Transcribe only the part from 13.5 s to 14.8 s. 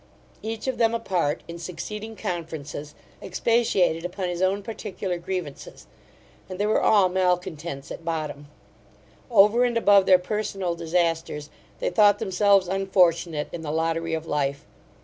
in the lottery of life.